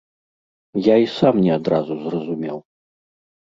[0.87, 2.57] Я і сам не адразу зразумеў.